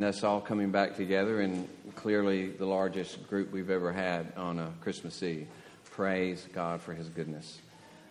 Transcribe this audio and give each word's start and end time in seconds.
us 0.00 0.22
all 0.22 0.40
coming 0.40 0.70
back 0.70 0.94
together, 0.94 1.40
and 1.40 1.68
clearly 1.96 2.50
the 2.50 2.64
largest 2.64 3.28
group 3.28 3.50
we've 3.50 3.68
ever 3.68 3.90
had 3.92 4.32
on 4.36 4.60
a 4.60 4.72
Christmas 4.80 5.20
Eve. 5.24 5.48
Praise 5.90 6.46
God 6.52 6.80
for 6.80 6.94
His 6.94 7.08
goodness. 7.08 7.58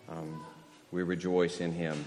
Um, 0.06 0.44
we 0.90 1.02
rejoice 1.02 1.62
in 1.62 1.72
Him. 1.72 2.04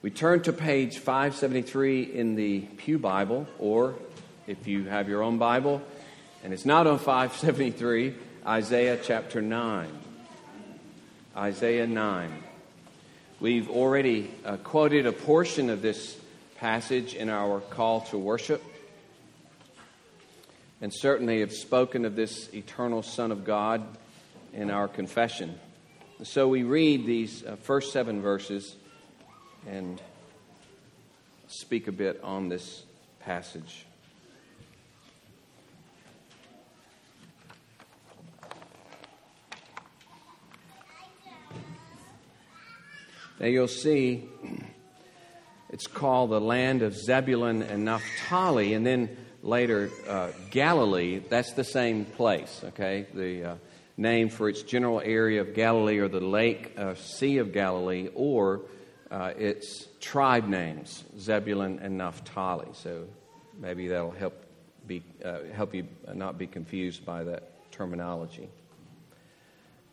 We 0.00 0.10
turn 0.10 0.42
to 0.42 0.52
page 0.52 0.98
573 0.98 2.04
in 2.04 2.36
the 2.36 2.60
Pew 2.60 3.00
Bible, 3.00 3.48
or 3.58 3.96
if 4.46 4.68
you 4.68 4.84
have 4.84 5.08
your 5.08 5.24
own 5.24 5.38
Bible, 5.38 5.82
and 6.44 6.52
it's 6.52 6.64
not 6.64 6.86
on 6.86 7.00
573, 7.00 8.14
Isaiah 8.46 8.96
chapter 9.02 9.42
9. 9.42 9.88
Isaiah 11.36 11.88
9. 11.88 12.32
We've 13.40 13.68
already 13.68 14.30
uh, 14.44 14.58
quoted 14.58 15.06
a 15.06 15.12
portion 15.12 15.68
of 15.68 15.82
this 15.82 16.16
passage 16.58 17.14
in 17.14 17.28
our 17.28 17.58
call 17.58 18.02
to 18.02 18.18
worship 18.18 18.62
and 20.80 20.92
certainly 20.92 21.40
have 21.40 21.52
spoken 21.52 22.04
of 22.04 22.16
this 22.16 22.52
eternal 22.52 23.02
Son 23.02 23.32
of 23.32 23.44
God 23.44 23.86
in 24.52 24.70
our 24.70 24.88
confession. 24.88 25.58
So 26.22 26.48
we 26.48 26.62
read 26.62 27.06
these 27.06 27.44
uh, 27.44 27.56
first 27.56 27.92
seven 27.92 28.22
verses 28.22 28.76
and 29.66 30.00
speak 31.48 31.88
a 31.88 31.92
bit 31.92 32.20
on 32.22 32.48
this 32.48 32.84
passage. 33.20 33.86
Now 43.40 43.46
you'll 43.46 43.68
see 43.68 44.28
it's 45.70 45.88
called 45.88 46.30
the 46.30 46.40
land 46.40 46.82
of 46.82 46.96
Zebulun 46.96 47.62
and 47.62 47.84
Naphtali, 47.84 48.74
and 48.74 48.86
then 48.86 49.16
later 49.44 49.90
uh, 50.08 50.30
Galilee, 50.50 51.20
that's 51.28 51.52
the 51.52 51.64
same 51.64 52.06
place, 52.06 52.62
okay? 52.64 53.06
The 53.12 53.44
uh, 53.44 53.54
name 53.96 54.30
for 54.30 54.48
its 54.48 54.62
general 54.62 55.00
area 55.04 55.42
of 55.42 55.54
Galilee 55.54 55.98
or 55.98 56.08
the 56.08 56.20
lake, 56.20 56.72
uh, 56.76 56.94
Sea 56.94 57.38
of 57.38 57.52
Galilee, 57.52 58.08
or 58.14 58.62
uh, 59.10 59.32
its 59.36 59.86
tribe 60.00 60.48
names, 60.48 61.04
Zebulun 61.18 61.78
and 61.80 61.98
Naphtali. 61.98 62.68
So 62.72 63.06
maybe 63.60 63.88
that'll 63.88 64.10
help, 64.10 64.34
be, 64.86 65.02
uh, 65.22 65.40
help 65.54 65.74
you 65.74 65.86
not 66.12 66.38
be 66.38 66.46
confused 66.46 67.04
by 67.04 67.24
that 67.24 67.70
terminology. 67.70 68.48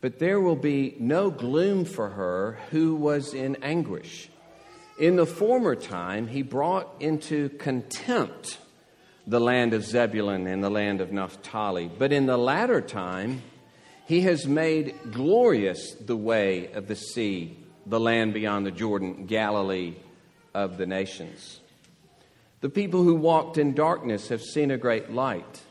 But 0.00 0.18
there 0.18 0.40
will 0.40 0.56
be 0.56 0.96
no 0.98 1.30
gloom 1.30 1.84
for 1.84 2.08
her 2.08 2.58
who 2.70 2.96
was 2.96 3.34
in 3.34 3.56
anguish. 3.56 4.30
In 4.98 5.16
the 5.16 5.26
former 5.26 5.76
time, 5.76 6.26
he 6.26 6.42
brought 6.42 6.88
into 7.00 7.50
contempt 7.50 8.58
the 9.26 9.40
land 9.40 9.72
of 9.74 9.84
Zebulun 9.84 10.46
and 10.46 10.62
the 10.62 10.70
land 10.70 11.00
of 11.00 11.12
Naphtali. 11.12 11.90
But 11.98 12.12
in 12.12 12.26
the 12.26 12.36
latter 12.36 12.80
time, 12.80 13.42
he 14.06 14.22
has 14.22 14.46
made 14.46 14.94
glorious 15.10 15.94
the 15.94 16.16
way 16.16 16.72
of 16.72 16.88
the 16.88 16.96
sea, 16.96 17.56
the 17.86 18.00
land 18.00 18.34
beyond 18.34 18.66
the 18.66 18.70
Jordan, 18.70 19.26
Galilee 19.26 19.94
of 20.54 20.76
the 20.76 20.86
nations. 20.86 21.60
The 22.60 22.68
people 22.68 23.02
who 23.02 23.14
walked 23.14 23.58
in 23.58 23.74
darkness 23.74 24.28
have 24.28 24.42
seen 24.42 24.70
a 24.70 24.78
great 24.78 25.10
light. 25.10 25.62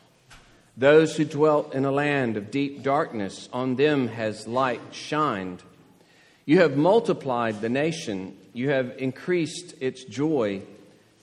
Those 0.76 1.16
who 1.16 1.26
dwelt 1.26 1.74
in 1.74 1.86
a 1.86 1.92
land 1.92 2.38
of 2.38 2.52
deep 2.52 2.84
darkness, 2.84 3.50
on 3.54 3.76
them 3.76 4.08
has 4.08 4.48
light 4.48 4.82
shined. 4.92 5.62
You 6.46 6.60
have 6.60 6.76
multiplied 6.76 7.62
the 7.62 7.70
nation, 7.70 8.38
you 8.54 8.70
have 8.70 8.96
increased 8.98 9.76
its 9.80 10.04
joy. 10.04 10.64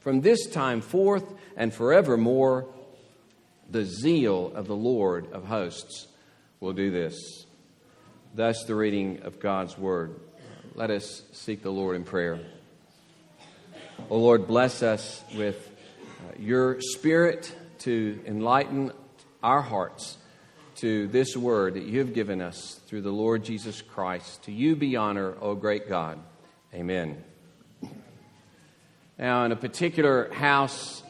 from 0.00 0.20
this 0.20 0.46
time 0.46 0.80
forth 0.80 1.24
and 1.56 1.72
forevermore, 1.72 2.66
the 3.70 3.84
zeal 3.84 4.52
of 4.54 4.66
the 4.66 4.76
Lord 4.76 5.32
of 5.32 5.44
hosts 5.44 6.08
will 6.58 6.72
do 6.72 6.90
this. 6.90 7.46
Thus, 8.34 8.64
the 8.64 8.74
reading 8.74 9.22
of 9.22 9.40
God's 9.40 9.76
word. 9.78 10.18
Let 10.74 10.90
us 10.90 11.22
seek 11.32 11.62
the 11.62 11.70
Lord 11.70 11.96
in 11.96 12.04
prayer. 12.04 12.40
O 14.08 14.18
Lord, 14.18 14.46
bless 14.46 14.82
us 14.82 15.22
with 15.36 15.70
uh, 16.20 16.32
your 16.38 16.80
spirit 16.80 17.54
to 17.80 18.20
enlighten 18.26 18.92
our 19.42 19.62
hearts 19.62 20.16
to 20.76 21.08
this 21.08 21.36
word 21.36 21.74
that 21.74 21.84
you 21.84 21.98
have 21.98 22.14
given 22.14 22.40
us 22.40 22.80
through 22.86 23.02
the 23.02 23.10
Lord 23.10 23.44
Jesus 23.44 23.82
Christ. 23.82 24.44
To 24.44 24.52
you 24.52 24.76
be 24.76 24.96
honor, 24.96 25.34
O 25.40 25.54
great 25.54 25.88
God. 25.88 26.18
Amen. 26.72 27.22
Now, 29.20 29.44
in 29.44 29.52
a 29.52 29.56
particular 29.56 30.32
house 30.32 31.02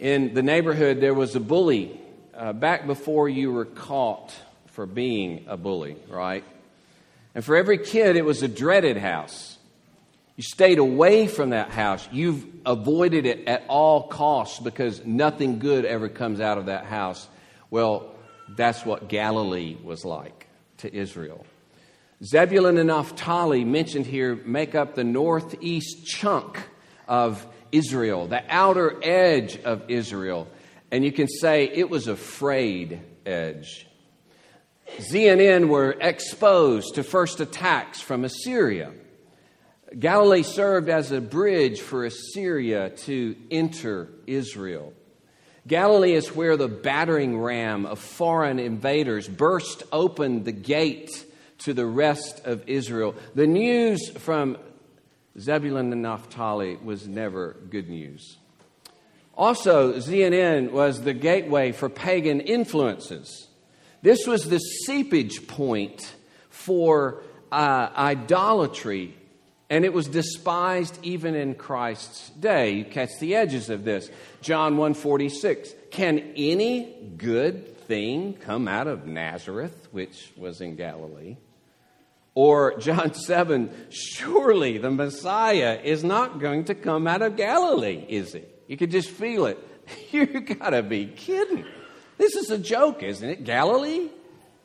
in 0.00 0.34
the 0.34 0.42
neighborhood, 0.42 1.00
there 1.00 1.14
was 1.14 1.36
a 1.36 1.40
bully 1.40 1.96
uh, 2.34 2.52
back 2.52 2.88
before 2.88 3.28
you 3.28 3.52
were 3.52 3.66
caught 3.66 4.34
for 4.72 4.84
being 4.84 5.44
a 5.46 5.56
bully, 5.56 5.96
right? 6.08 6.42
And 7.36 7.44
for 7.44 7.54
every 7.54 7.78
kid, 7.78 8.16
it 8.16 8.24
was 8.24 8.42
a 8.42 8.48
dreaded 8.48 8.96
house. 8.96 9.58
You 10.34 10.42
stayed 10.42 10.80
away 10.80 11.28
from 11.28 11.50
that 11.50 11.70
house. 11.70 12.08
You've 12.10 12.44
avoided 12.66 13.26
it 13.26 13.46
at 13.46 13.62
all 13.68 14.08
costs 14.08 14.58
because 14.58 15.06
nothing 15.06 15.60
good 15.60 15.84
ever 15.84 16.08
comes 16.08 16.40
out 16.40 16.58
of 16.58 16.66
that 16.66 16.84
house. 16.86 17.28
Well, 17.70 18.12
that's 18.56 18.84
what 18.84 19.08
Galilee 19.08 19.76
was 19.84 20.04
like 20.04 20.48
to 20.78 20.92
Israel. 20.92 21.46
Zebulun 22.24 22.76
and 22.76 22.88
Naphtali, 22.88 23.64
mentioned 23.64 24.06
here, 24.06 24.34
make 24.34 24.74
up 24.74 24.96
the 24.96 25.04
northeast 25.04 26.04
chunk 26.04 26.60
of 27.08 27.46
Israel, 27.72 28.26
the 28.26 28.42
outer 28.48 28.96
edge 29.02 29.58
of 29.58 29.90
Israel. 29.90 30.48
And 30.90 31.04
you 31.04 31.12
can 31.12 31.28
say 31.28 31.64
it 31.64 31.90
was 31.90 32.06
a 32.06 32.16
frayed 32.16 33.00
edge. 33.24 33.86
ZNN 34.98 35.68
were 35.68 35.96
exposed 36.00 36.94
to 36.94 37.02
first 37.02 37.40
attacks 37.40 38.00
from 38.00 38.24
Assyria. 38.24 38.92
Galilee 39.98 40.42
served 40.42 40.88
as 40.88 41.12
a 41.12 41.20
bridge 41.20 41.80
for 41.80 42.04
Assyria 42.04 42.90
to 42.90 43.36
enter 43.50 44.08
Israel. 44.26 44.92
Galilee 45.66 46.12
is 46.12 46.34
where 46.34 46.56
the 46.56 46.68
battering 46.68 47.38
ram 47.38 47.86
of 47.86 47.98
foreign 47.98 48.58
invaders 48.60 49.26
burst 49.26 49.82
open 49.92 50.44
the 50.44 50.52
gate 50.52 51.24
to 51.58 51.72
the 51.72 51.86
rest 51.86 52.44
of 52.44 52.68
Israel. 52.68 53.14
The 53.34 53.46
news 53.46 54.10
from 54.10 54.58
Zebulun 55.38 55.92
and 55.92 56.02
Naphtali 56.02 56.76
was 56.76 57.06
never 57.06 57.56
good 57.68 57.88
news. 57.88 58.38
Also, 59.36 59.94
ZNN 59.94 60.70
was 60.70 61.02
the 61.02 61.12
gateway 61.12 61.72
for 61.72 61.90
pagan 61.90 62.40
influences. 62.40 63.48
This 64.00 64.26
was 64.26 64.48
the 64.48 64.58
seepage 64.58 65.46
point 65.46 66.14
for 66.48 67.22
uh, 67.52 67.90
idolatry, 67.94 69.14
and 69.68 69.84
it 69.84 69.92
was 69.92 70.08
despised 70.08 70.98
even 71.02 71.34
in 71.34 71.54
Christ's 71.54 72.30
day. 72.30 72.70
You 72.70 72.84
catch 72.86 73.10
the 73.20 73.34
edges 73.34 73.68
of 73.68 73.84
this. 73.84 74.08
John 74.40 74.78
146. 74.78 75.74
Can 75.90 76.18
any 76.36 77.12
good 77.16 77.76
thing 77.86 78.34
come 78.34 78.68
out 78.68 78.86
of 78.86 79.06
Nazareth, 79.06 79.88
which 79.92 80.32
was 80.36 80.62
in 80.62 80.76
Galilee? 80.76 81.36
Or 82.36 82.76
John 82.78 83.14
7, 83.26 83.70
surely 83.88 84.78
the 84.78 84.90
Messiah 84.90 85.80
is 85.82 86.04
not 86.04 86.38
going 86.38 86.64
to 86.64 86.74
come 86.74 87.08
out 87.08 87.22
of 87.22 87.34
Galilee, 87.34 88.04
is 88.08 88.34
he? 88.34 88.44
You 88.68 88.76
could 88.76 88.92
just 88.92 89.10
feel 89.10 89.46
it. 89.46 89.58
You 90.10 90.26
gotta 90.26 90.82
be 90.82 91.06
kidding. 91.06 91.64
This 92.18 92.34
is 92.34 92.50
a 92.50 92.58
joke, 92.58 93.02
isn't 93.04 93.28
it? 93.28 93.44
Galilee? 93.44 94.08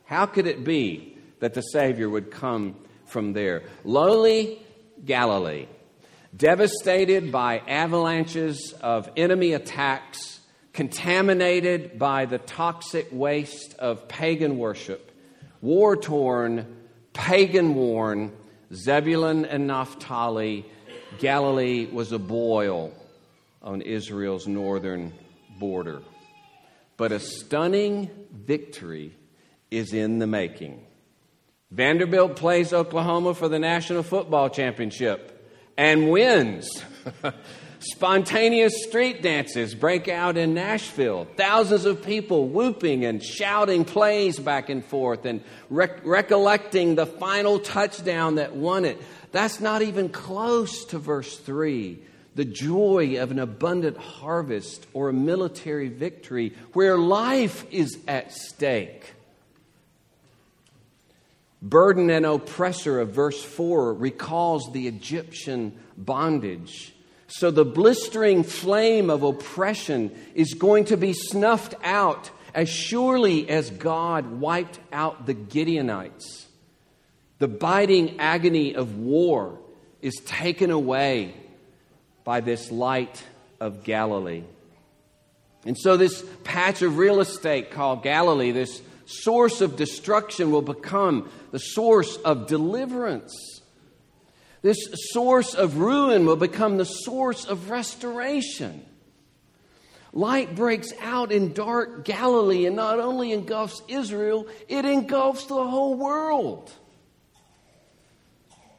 How 0.04 0.26
could 0.26 0.46
it 0.48 0.64
be 0.64 1.16
that 1.38 1.54
the 1.54 1.60
Savior 1.60 2.10
would 2.10 2.30
come 2.30 2.74
from 3.06 3.32
there? 3.32 3.62
Lowly 3.84 4.60
Galilee, 5.04 5.66
devastated 6.36 7.30
by 7.30 7.58
avalanches 7.68 8.74
of 8.80 9.08
enemy 9.16 9.52
attacks, 9.52 10.40
contaminated 10.72 11.98
by 12.00 12.24
the 12.26 12.38
toxic 12.38 13.06
waste 13.12 13.74
of 13.78 14.08
pagan 14.08 14.58
worship, 14.58 15.12
war 15.60 15.96
torn, 15.96 16.81
pagan 17.12 17.74
worn, 17.74 18.32
Zebulun 18.72 19.44
and 19.44 19.66
Naphtali, 19.66 20.64
Galilee 21.18 21.86
was 21.86 22.12
a 22.12 22.18
boil 22.18 22.92
on 23.62 23.82
Israel's 23.82 24.46
northern 24.46 25.12
border. 25.58 26.02
But 26.96 27.12
a 27.12 27.20
stunning 27.20 28.10
victory 28.32 29.14
is 29.70 29.92
in 29.92 30.18
the 30.18 30.26
making. 30.26 30.84
Vanderbilt 31.70 32.36
plays 32.36 32.72
Oklahoma 32.72 33.34
for 33.34 33.48
the 33.48 33.58
National 33.58 34.02
Football 34.02 34.50
Championship 34.50 35.50
and 35.76 36.10
wins. 36.10 36.68
Spontaneous 37.82 38.84
street 38.84 39.22
dances 39.22 39.74
break 39.74 40.06
out 40.06 40.36
in 40.36 40.54
Nashville. 40.54 41.26
Thousands 41.36 41.84
of 41.84 42.02
people 42.02 42.48
whooping 42.48 43.04
and 43.04 43.22
shouting 43.22 43.84
plays 43.84 44.38
back 44.38 44.68
and 44.68 44.84
forth 44.84 45.24
and 45.24 45.42
rec- 45.68 46.04
recollecting 46.06 46.94
the 46.94 47.06
final 47.06 47.58
touchdown 47.58 48.36
that 48.36 48.54
won 48.54 48.84
it. 48.84 49.02
That's 49.32 49.60
not 49.60 49.82
even 49.82 50.10
close 50.10 50.84
to 50.86 50.98
verse 50.98 51.36
3 51.38 51.98
the 52.34 52.44
joy 52.44 53.20
of 53.20 53.30
an 53.30 53.38
abundant 53.38 53.96
harvest 53.96 54.86
or 54.94 55.08
a 55.08 55.12
military 55.12 55.88
victory 55.88 56.54
where 56.72 56.96
life 56.96 57.66
is 57.70 57.98
at 58.08 58.32
stake. 58.32 59.14
Burden 61.60 62.10
and 62.10 62.24
oppressor 62.24 63.00
of 63.00 63.10
verse 63.10 63.42
4 63.42 63.94
recalls 63.94 64.72
the 64.72 64.88
Egyptian 64.88 65.78
bondage. 65.96 66.94
So 67.36 67.50
the 67.50 67.64
blistering 67.64 68.44
flame 68.44 69.08
of 69.08 69.22
oppression 69.22 70.14
is 70.34 70.52
going 70.52 70.84
to 70.86 70.98
be 70.98 71.14
snuffed 71.14 71.74
out 71.82 72.30
as 72.54 72.68
surely 72.68 73.48
as 73.48 73.70
God 73.70 74.38
wiped 74.38 74.78
out 74.92 75.24
the 75.24 75.34
Gideonites. 75.34 76.44
The 77.38 77.48
biting 77.48 78.20
agony 78.20 78.74
of 78.74 78.98
war 78.98 79.58
is 80.02 80.20
taken 80.26 80.70
away 80.70 81.32
by 82.22 82.40
this 82.40 82.70
light 82.70 83.24
of 83.60 83.82
Galilee. 83.82 84.44
And 85.64 85.78
so, 85.78 85.96
this 85.96 86.22
patch 86.44 86.82
of 86.82 86.98
real 86.98 87.20
estate 87.20 87.70
called 87.70 88.02
Galilee, 88.02 88.50
this 88.50 88.82
source 89.06 89.62
of 89.62 89.76
destruction, 89.76 90.50
will 90.50 90.60
become 90.60 91.30
the 91.50 91.58
source 91.58 92.14
of 92.18 92.46
deliverance. 92.46 93.61
This 94.62 94.78
source 95.12 95.54
of 95.54 95.78
ruin 95.78 96.24
will 96.24 96.36
become 96.36 96.76
the 96.76 96.84
source 96.84 97.44
of 97.44 97.68
restoration. 97.68 98.84
Light 100.12 100.54
breaks 100.54 100.92
out 101.00 101.32
in 101.32 101.52
dark 101.52 102.04
Galilee 102.04 102.66
and 102.66 102.76
not 102.76 103.00
only 103.00 103.32
engulfs 103.32 103.82
Israel, 103.88 104.46
it 104.68 104.84
engulfs 104.84 105.46
the 105.46 105.54
whole 105.54 105.94
world. 105.94 106.70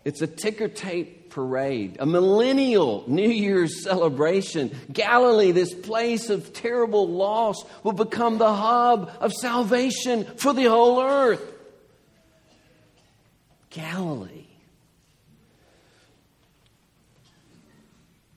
It's 0.06 0.22
a 0.22 0.28
ticker 0.28 0.68
tape 0.68 1.32
parade, 1.32 1.98
a 2.00 2.06
millennial 2.06 3.04
New 3.08 3.30
Year's 3.30 3.84
celebration. 3.84 4.78
Galilee, 4.92 5.52
this 5.52 5.74
place 5.74 6.30
of 6.30 6.54
terrible 6.54 7.08
loss, 7.08 7.64
will 7.84 7.94
become 7.94 8.38
the 8.38 8.54
hub 8.54 9.12
of 9.20 9.34
salvation 9.34 10.26
for 10.38 10.54
the 10.54 10.66
whole 10.66 11.02
earth. 11.02 11.42
Galilee. 13.70 14.43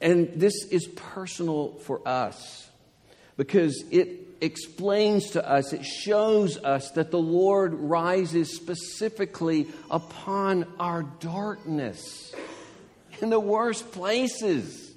And 0.00 0.32
this 0.37 0.64
is 0.66 0.87
personal 0.87 1.75
for 1.81 2.06
us 2.06 2.69
because 3.37 3.84
it 3.90 4.26
explains 4.40 5.31
to 5.31 5.48
us, 5.48 5.72
it 5.72 5.84
shows 5.84 6.58
us 6.58 6.90
that 6.93 7.10
the 7.10 7.19
Lord 7.19 7.75
rises 7.75 8.54
specifically 8.54 9.69
upon 9.90 10.66
our 10.78 11.02
darkness 11.02 12.34
in 13.20 13.31
the 13.31 13.40
worst 13.40 13.93
places. 13.93 14.93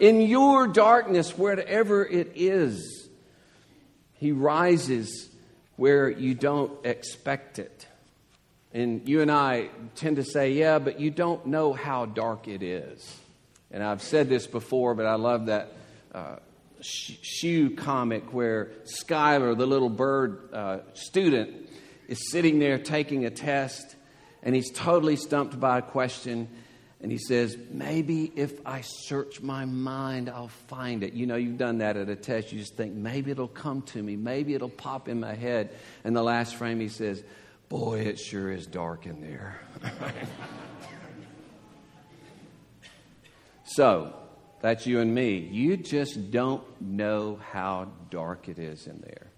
In 0.00 0.20
your 0.20 0.68
darkness, 0.68 1.36
wherever 1.36 2.06
it 2.06 2.32
is, 2.36 3.08
He 4.14 4.32
rises 4.32 5.28
where 5.76 6.08
you 6.08 6.34
don't 6.34 6.72
expect 6.86 7.58
it. 7.58 7.86
And 8.72 9.08
you 9.08 9.22
and 9.22 9.30
I 9.30 9.70
tend 9.94 10.16
to 10.16 10.24
say, 10.24 10.52
yeah, 10.52 10.78
but 10.78 11.00
you 11.00 11.10
don't 11.10 11.46
know 11.46 11.72
how 11.72 12.06
dark 12.06 12.48
it 12.48 12.62
is. 12.62 13.18
And 13.70 13.82
I've 13.82 14.02
said 14.02 14.28
this 14.28 14.46
before, 14.46 14.94
but 14.94 15.06
I 15.06 15.16
love 15.16 15.46
that 15.46 15.72
uh, 16.14 16.36
shoe 16.80 17.70
comic 17.76 18.32
where 18.32 18.72
Skyler, 18.84 19.56
the 19.56 19.66
little 19.66 19.90
bird 19.90 20.52
uh, 20.52 20.78
student, 20.94 21.68
is 22.08 22.30
sitting 22.30 22.58
there 22.58 22.78
taking 22.78 23.26
a 23.26 23.30
test, 23.30 23.96
and 24.42 24.54
he's 24.54 24.70
totally 24.70 25.16
stumped 25.16 25.58
by 25.60 25.78
a 25.78 25.82
question. 25.82 26.48
And 27.00 27.12
he 27.12 27.18
says, 27.18 27.56
Maybe 27.70 28.32
if 28.34 28.66
I 28.66 28.80
search 28.80 29.40
my 29.40 29.64
mind, 29.66 30.28
I'll 30.28 30.48
find 30.48 31.04
it. 31.04 31.12
You 31.12 31.26
know, 31.26 31.36
you've 31.36 31.58
done 31.58 31.78
that 31.78 31.96
at 31.96 32.08
a 32.08 32.16
test. 32.16 32.52
You 32.52 32.58
just 32.58 32.76
think, 32.76 32.94
maybe 32.94 33.30
it'll 33.30 33.46
come 33.46 33.82
to 33.82 34.02
me. 34.02 34.16
Maybe 34.16 34.54
it'll 34.54 34.68
pop 34.68 35.08
in 35.08 35.20
my 35.20 35.34
head. 35.34 35.70
And 36.02 36.16
the 36.16 36.22
last 36.22 36.56
frame, 36.56 36.80
he 36.80 36.88
says, 36.88 37.22
Boy, 37.68 38.00
it 38.00 38.18
sure 38.18 38.50
is 38.50 38.66
dark 38.66 39.06
in 39.06 39.20
there. 39.20 39.60
so, 43.68 44.14
that's 44.60 44.86
you 44.86 45.00
and 45.00 45.14
me. 45.14 45.38
You 45.38 45.76
just 45.76 46.30
don't 46.30 46.62
know 46.80 47.38
how 47.52 47.88
dark 48.10 48.48
it 48.48 48.58
is 48.58 48.86
in 48.86 49.00
there. 49.00 49.28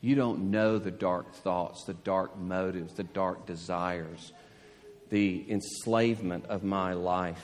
You 0.00 0.14
don't 0.14 0.50
know 0.50 0.78
the 0.78 0.90
dark 0.90 1.34
thoughts, 1.34 1.84
the 1.84 1.94
dark 1.94 2.38
motives, 2.38 2.94
the 2.94 3.04
dark 3.04 3.46
desires, 3.46 4.32
the 5.10 5.44
enslavement 5.50 6.46
of 6.46 6.62
my 6.62 6.92
life. 6.92 7.42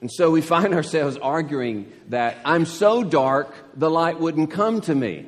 And 0.00 0.10
so 0.12 0.30
we 0.30 0.40
find 0.40 0.74
ourselves 0.74 1.16
arguing 1.16 1.90
that 2.08 2.36
I'm 2.44 2.66
so 2.66 3.02
dark, 3.02 3.54
the 3.74 3.90
light 3.90 4.20
wouldn't 4.20 4.50
come 4.50 4.82
to 4.82 4.94
me. 4.94 5.26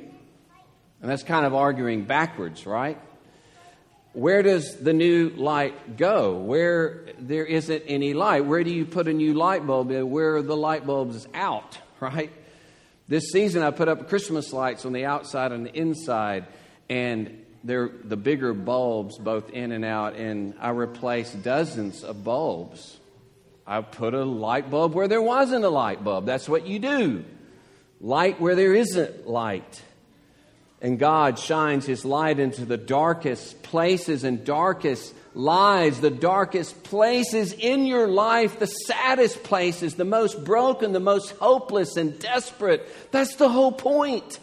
And 1.00 1.10
that's 1.10 1.22
kind 1.22 1.46
of 1.46 1.54
arguing 1.54 2.04
backwards, 2.04 2.66
right? 2.66 3.00
Where 4.18 4.42
does 4.42 4.75
the 4.78 4.92
new 4.92 5.28
light 5.28 5.96
go? 5.96 6.38
Where 6.38 7.04
there 7.20 7.46
isn't 7.46 7.84
any 7.87 8.14
light, 8.14 8.44
where 8.44 8.64
do 8.64 8.70
you 8.70 8.84
put 8.84 9.06
a 9.06 9.12
new 9.12 9.32
light 9.32 9.64
bulb 9.64 9.92
in? 9.92 10.10
Where 10.10 10.42
the 10.42 10.56
light 10.56 10.84
bulb 10.84 11.10
is 11.10 11.28
out, 11.34 11.78
right? 12.00 12.32
This 13.06 13.30
season, 13.30 13.62
I 13.62 13.70
put 13.70 13.87
up 13.87 14.08
Christmas 14.08 14.52
lights 14.52 14.84
on 14.84 14.92
the 14.92 15.04
outside 15.04 15.52
and 15.52 15.64
the 15.64 15.72
inside, 15.72 16.46
and 16.90 17.44
they're 17.62 17.88
the 18.02 18.16
bigger 18.16 18.52
bulbs, 18.54 19.18
both 19.18 19.50
in 19.50 19.70
and 19.70 19.84
out, 19.84 20.16
and 20.16 20.54
I 20.60 20.70
replaced 20.70 21.44
dozens 21.44 22.02
of 22.02 22.25
bulbs. 22.25 22.98
I 23.68 23.82
put 23.82 24.14
a 24.14 24.25
light 24.25 24.68
bulb 24.68 24.94
where 24.94 25.06
there 25.06 25.22
wasn't 25.22 25.64
a 25.64 25.70
light 25.70 26.02
bulb. 26.02 26.26
That's 26.26 26.48
what 26.48 26.66
you 26.66 26.80
do. 26.80 27.25
Light 28.00 28.40
where 28.40 28.56
there 28.56 28.75
isn't 28.75 29.28
light. 29.28 29.82
And 30.80 30.99
God 30.99 31.38
shines 31.38 31.87
His 31.87 32.04
light 32.04 32.38
into 32.38 32.64
the 32.64 32.76
darkest 32.76 33.62
places 33.62 34.25
and 34.25 34.44
darkest 34.44 35.14
lives, 35.35 36.00
the 36.00 36.11
darkest 36.11 36.82
places 36.85 37.52
in 37.52 37.87
your 37.87 38.08
life, 38.08 38.58
the 38.58 38.66
saddest 38.66 39.42
places, 39.42 39.94
the 39.94 40.04
most 40.04 40.44
broken, 40.44 40.92
the 40.92 41.00
most 41.00 41.30
hopeless 41.38 41.97
and 41.97 42.18
desperate. 42.18 42.88
That's 43.11 43.37
the 43.37 43.49
whole 43.49 43.73
point. 43.73 44.38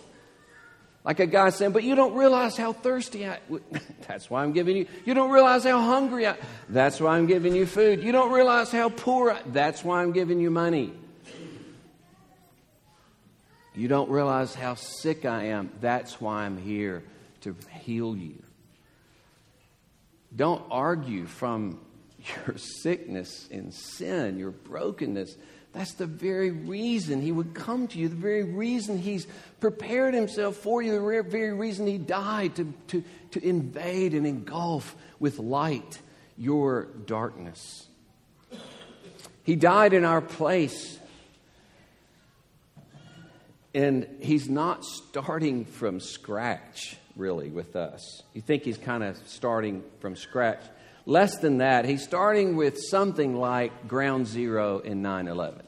Like 1.06 1.20
a 1.20 1.27
guy 1.27 1.51
saying, 1.51 1.72
but 1.72 1.84
you 1.84 1.94
don't 1.94 2.15
realize 2.15 2.58
how 2.58 2.74
thirsty 2.74 3.27
I 3.27 3.39
That's 4.08 4.30
why 4.30 4.42
I'm 4.42 4.54
giving 4.54 4.75
you. 4.75 4.88
You 5.06 5.13
don't 5.13 5.30
realize 5.30 5.63
how 5.63 5.80
hungry 5.80 6.27
I 6.27 6.36
That's 6.68 7.00
why 7.00 7.18
I'm 7.18 7.27
giving 7.27 7.56
you 7.56 7.68
food. 7.68 8.04
You 8.04 8.12
don't 8.12 8.32
realize 8.32 8.72
how 8.72 8.89
poor 8.89 9.32
I 9.32 9.42
That's 9.46 9.84
why 9.84 10.01
I'm 10.01 10.13
giving 10.13 10.39
you 10.39 10.50
money. 10.50 10.94
You 13.75 13.89
don't 13.89 14.10
realize 14.10 14.55
how 14.55 14.75
sick 14.75 15.25
I 15.25 15.46
am. 15.46 15.70
That's 15.82 16.22
why 16.22 16.46
I'm 16.46 16.58
here 16.58 17.03
to 17.41 17.55
heal 17.82 18.15
you. 18.15 18.41
Don't 20.34 20.63
argue 20.72 21.25
from 21.25 21.79
your 22.48 22.58
sickness 22.58 23.48
and 23.51 23.74
sin, 23.74 24.38
your 24.38 24.51
brokenness. 24.51 25.36
That's 25.74 25.94
the 25.96 26.05
very 26.05 26.51
reason 26.51 27.22
he 27.22 27.34
would 27.34 27.53
come 27.53 27.88
to 27.89 28.00
you, 28.00 28.08
the 28.08 28.15
very 28.15 28.44
reason 28.44 28.98
he's 28.98 29.27
prepared 29.60 30.13
himself 30.13 30.55
for 30.55 30.82
you, 30.82 30.94
the 30.94 31.24
very 31.24 31.51
reason 31.51 31.86
he 31.86 31.98
died 31.98 32.55
to, 32.55 32.74
to, 32.88 33.03
to 33.32 33.46
invade 33.46 34.13
and 34.13 34.25
engulf 34.25 34.96
with 35.20 35.38
light 35.38 36.00
your 36.38 36.86
darkness. 37.05 37.88
He 39.44 39.58
died 39.58 39.94
in 39.94 40.05
our 40.05 40.22
place 40.22 40.98
And 43.75 44.08
he's 44.22 44.48
not 44.48 44.86
starting 44.86 45.65
from 45.65 46.00
scratch, 46.00 46.96
really, 47.17 47.50
with 47.50 47.75
us. 47.75 48.24
You 48.34 48.39
think 48.39 48.63
he's 48.63 48.77
kind 48.77 49.03
of 49.03 49.17
starting 49.27 49.84
from 50.00 50.15
scratch. 50.15 50.62
Less 51.05 51.39
than 51.39 51.58
that, 51.58 51.84
he's 51.84 52.01
starting 52.01 52.55
with 52.55 52.79
something 52.79 53.36
like 53.36 53.89
ground 53.89 54.27
zero 54.27 54.79
in 54.79 55.01
9 55.01 55.27
11. 55.27 55.62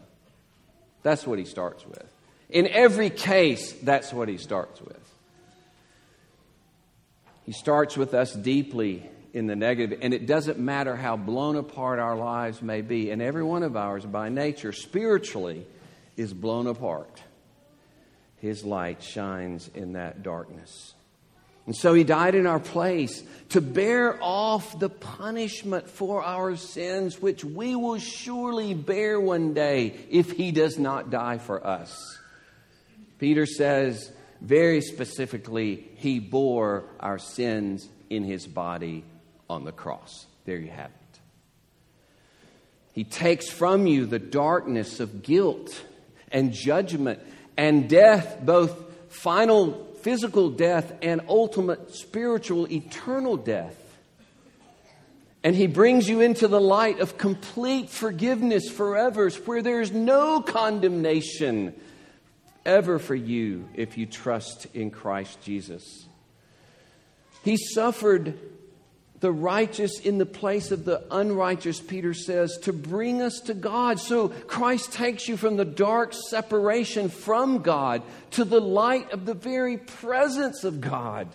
That's 1.03 1.27
what 1.27 1.37
he 1.37 1.43
starts 1.43 1.85
with. 1.85 2.05
In 2.49 2.67
every 2.69 3.09
case, 3.09 3.73
that's 3.73 4.13
what 4.13 4.29
he 4.29 4.37
starts 4.37 4.81
with. 4.81 4.97
He 7.45 7.51
starts 7.51 7.97
with 7.97 8.13
us 8.13 8.33
deeply 8.33 9.03
in 9.33 9.47
the 9.47 9.55
negative, 9.57 9.99
and 10.01 10.13
it 10.13 10.27
doesn't 10.27 10.59
matter 10.59 10.95
how 10.95 11.17
blown 11.17 11.57
apart 11.57 11.99
our 11.99 12.15
lives 12.15 12.61
may 12.61 12.79
be, 12.79 13.11
and 13.11 13.21
every 13.21 13.43
one 13.43 13.63
of 13.63 13.75
ours 13.75 14.05
by 14.05 14.29
nature, 14.29 14.71
spiritually, 14.71 15.67
is 16.15 16.33
blown 16.33 16.67
apart. 16.67 17.21
His 18.37 18.63
light 18.63 19.01
shines 19.01 19.69
in 19.73 19.93
that 19.93 20.23
darkness. 20.23 20.93
And 21.65 21.75
so 21.75 21.93
he 21.93 22.05
died 22.05 22.33
in 22.33 22.47
our 22.47 22.61
place 22.61 23.21
to 23.49 23.59
bear 23.59 24.17
off 24.23 24.79
the 24.79 24.89
punishment 24.89 25.89
for 25.89 26.23
our 26.23 26.55
sins, 26.55 27.21
which 27.21 27.43
we 27.43 27.75
will 27.75 27.99
surely 27.99 28.73
bear 28.73 29.19
one 29.19 29.53
day 29.53 29.93
if 30.09 30.31
he 30.31 30.51
does 30.51 30.79
not 30.79 31.09
die 31.09 31.39
for 31.39 31.65
us. 31.65 32.19
Peter 33.19 33.45
says 33.45 34.11
very 34.39 34.81
specifically, 34.81 35.89
he 35.95 36.19
bore 36.19 36.85
our 36.99 37.19
sins 37.19 37.89
in 38.09 38.23
his 38.23 38.47
body 38.47 39.03
on 39.49 39.65
the 39.65 39.71
cross. 39.71 40.25
There 40.45 40.57
you 40.57 40.71
have 40.71 40.85
it. 40.85 41.19
He 42.93 43.03
takes 43.03 43.49
from 43.49 43.87
you 43.87 44.05
the 44.05 44.19
darkness 44.19 44.99
of 44.99 45.21
guilt 45.21 45.83
and 46.31 46.53
judgment 46.53 47.19
and 47.57 47.89
death, 47.89 48.39
both 48.41 48.75
final 49.09 49.85
physical 50.01 50.49
death 50.49 50.93
and 51.01 51.21
ultimate 51.27 51.93
spiritual 51.95 52.71
eternal 52.71 53.35
death. 53.35 53.75
And 55.43 55.55
he 55.55 55.67
brings 55.67 56.07
you 56.07 56.21
into 56.21 56.47
the 56.47 56.61
light 56.61 56.99
of 56.99 57.17
complete 57.17 57.89
forgiveness 57.89 58.69
forever, 58.69 59.29
where 59.29 59.61
there's 59.61 59.91
no 59.91 60.41
condemnation 60.41 61.73
ever 62.65 62.99
for 62.99 63.15
you 63.15 63.67
if 63.73 63.97
you 63.97 64.05
trust 64.05 64.67
in 64.73 64.91
Christ 64.91 65.41
Jesus. 65.41 66.07
He 67.43 67.55
suffered 67.55 68.37
the 69.19 69.31
righteous 69.31 69.99
in 69.99 70.19
the 70.19 70.25
place 70.27 70.71
of 70.71 70.85
the 70.85 71.03
unrighteous, 71.09 71.79
Peter 71.79 72.13
says, 72.13 72.57
to 72.63 72.73
bring 72.73 73.21
us 73.21 73.39
to 73.41 73.55
God. 73.55 73.99
So 73.99 74.29
Christ 74.29 74.93
takes 74.93 75.27
you 75.27 75.37
from 75.37 75.57
the 75.57 75.65
dark 75.65 76.13
separation 76.13 77.09
from 77.09 77.63
God 77.63 78.03
to 78.31 78.45
the 78.45 78.61
light 78.61 79.11
of 79.11 79.25
the 79.25 79.33
very 79.33 79.77
presence 79.77 80.63
of 80.63 80.81
God, 80.81 81.27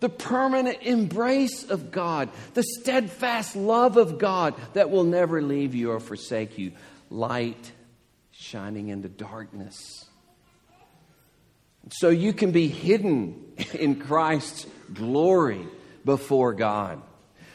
the 0.00 0.08
permanent 0.08 0.82
embrace 0.82 1.62
of 1.70 1.92
God, 1.92 2.28
the 2.54 2.64
steadfast 2.64 3.54
love 3.54 3.96
of 3.96 4.18
God 4.18 4.54
that 4.72 4.90
will 4.90 5.04
never 5.04 5.40
leave 5.40 5.76
you 5.76 5.92
or 5.92 6.00
forsake 6.00 6.58
you. 6.58 6.72
Light 7.08 7.70
shining 8.32 8.88
into 8.88 9.08
darkness. 9.08 10.06
So 11.92 12.08
you 12.08 12.32
can 12.32 12.50
be 12.50 12.66
hidden 12.66 13.52
in 13.74 14.00
Christ's 14.00 14.66
glory 14.92 15.64
before 16.04 16.52
God. 16.52 17.00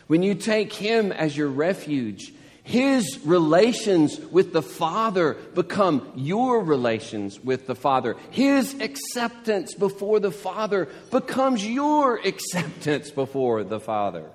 When 0.07 0.23
you 0.23 0.35
take 0.35 0.73
Him 0.73 1.11
as 1.11 1.35
your 1.35 1.49
refuge, 1.49 2.33
His 2.63 3.19
relations 3.25 4.19
with 4.19 4.53
the 4.53 4.61
Father 4.61 5.33
become 5.53 6.11
your 6.15 6.63
relations 6.63 7.39
with 7.39 7.67
the 7.67 7.75
Father. 7.75 8.15
His 8.31 8.73
acceptance 8.79 9.75
before 9.75 10.19
the 10.19 10.31
Father 10.31 10.87
becomes 11.11 11.65
your 11.65 12.17
acceptance 12.25 13.11
before 13.11 13.63
the 13.63 13.79
Father. 13.79 14.29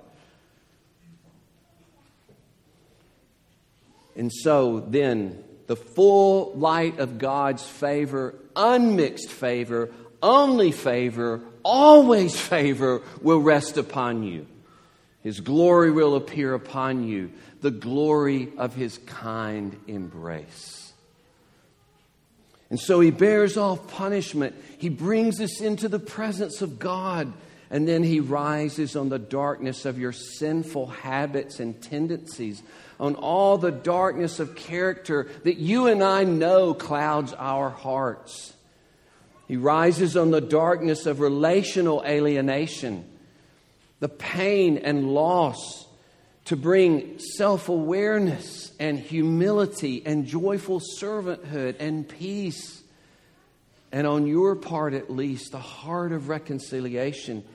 And 4.15 4.31
so 4.31 4.79
then, 4.79 5.43
the 5.65 5.75
full 5.75 6.53
light 6.53 6.99
of 6.99 7.17
God's 7.17 7.63
favor, 7.63 8.35
unmixed 8.55 9.29
favor, 9.29 9.91
only 10.21 10.71
favor, 10.71 11.41
always 11.63 12.39
favor 12.49 13.01
will 13.23 13.39
rest 13.39 13.77
upon 13.77 14.21
you. 14.21 14.45
His 15.23 15.39
glory 15.39 15.89
will 15.89 16.15
appear 16.15 16.53
upon 16.53 17.07
you, 17.07 17.31
the 17.61 17.71
glory 17.71 18.49
of 18.57 18.75
his 18.75 18.97
kind 19.05 19.79
embrace. 19.87 20.91
And 22.69 22.79
so 22.79 22.99
he 22.99 23.09
bears 23.09 23.55
off 23.55 23.87
punishment. 23.87 24.55
He 24.77 24.89
brings 24.89 25.39
us 25.39 25.61
into 25.61 25.87
the 25.87 25.99
presence 25.99 26.61
of 26.61 26.77
God. 26.77 27.31
And 27.69 27.87
then 27.87 28.03
he 28.03 28.19
rises 28.19 28.95
on 28.95 29.09
the 29.09 29.17
darkness 29.17 29.85
of 29.85 29.97
your 29.97 30.11
sinful 30.11 30.87
habits 30.87 31.59
and 31.59 31.81
tendencies, 31.81 32.61
on 32.99 33.15
all 33.15 33.57
the 33.57 33.71
darkness 33.71 34.39
of 34.39 34.55
character 34.55 35.29
that 35.43 35.57
you 35.57 35.87
and 35.87 36.03
I 36.03 36.23
know 36.25 36.73
clouds 36.73 37.33
our 37.33 37.69
hearts. 37.69 38.53
He 39.47 39.55
rises 39.57 40.17
on 40.17 40.31
the 40.31 40.41
darkness 40.41 41.05
of 41.05 41.19
relational 41.19 42.03
alienation 42.05 43.05
the 44.03 44.09
pain 44.09 44.79
and 44.79 45.13
loss 45.13 45.87
to 46.43 46.57
bring 46.57 47.17
self 47.19 47.69
awareness 47.69 48.73
and 48.77 48.99
humility 48.99 50.03
and 50.05 50.25
joyful 50.25 50.81
servanthood 50.99 51.77
and 51.79 52.09
peace. 52.09 52.83
And 53.93 54.05
on 54.05 54.27
your 54.27 54.57
part, 54.57 54.93
at 54.93 55.09
least, 55.09 55.53
a 55.53 55.59
heart 55.59 56.11
of 56.11 56.27
reconciliation. 56.27 57.45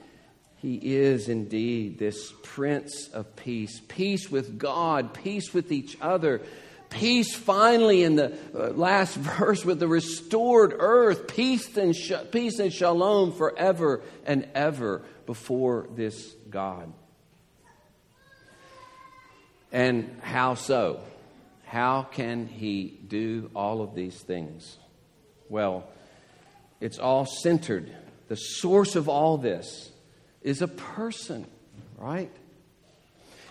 He 0.57 0.77
is 0.77 1.29
indeed 1.29 1.99
this 1.99 2.33
Prince 2.43 3.09
of 3.09 3.37
Peace. 3.37 3.83
Peace 3.87 4.31
with 4.31 4.59
God, 4.59 5.13
peace 5.13 5.53
with 5.53 5.71
each 5.71 5.99
other, 6.01 6.41
peace 6.89 7.35
finally 7.35 8.05
in 8.05 8.17
the 8.17 8.39
uh, 8.55 8.69
last 8.69 9.17
verse 9.39 9.67
with 9.67 9.81
the 9.81 9.87
restored 9.87 10.75
earth, 10.79 11.29
peace 11.29 11.77
and, 11.77 11.95
sh- 11.95 12.13
peace 12.33 12.59
and 12.59 12.73
shalom 12.73 13.33
forever 13.33 14.01
and 14.25 14.49
ever 14.55 15.03
before 15.27 15.87
this 15.95 16.35
God. 16.51 16.93
And 19.71 20.19
how 20.23 20.55
so? 20.55 21.01
How 21.65 22.03
can 22.03 22.47
he 22.47 22.99
do 23.07 23.51
all 23.55 23.83
of 23.83 23.95
these 23.95 24.19
things? 24.23 24.79
Well, 25.49 25.85
it's 26.81 26.99
all 26.99 27.27
centered. 27.27 27.95
The 28.29 28.37
source 28.37 28.97
of 28.97 29.09
all 29.09 29.37
this 29.39 29.91
is 30.43 30.63
a 30.63 30.69
person, 30.69 31.47
right? 31.99 32.31